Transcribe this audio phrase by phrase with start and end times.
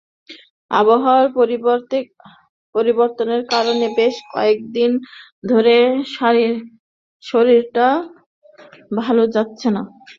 [0.71, 1.25] আবহাওয়া
[2.75, 4.91] পরিবর্তনের কারণে বেশ কয়েক দিন
[5.51, 5.75] ধরে
[7.23, 7.97] শরীরটাও
[8.99, 9.81] ভালো যাচ্ছে না।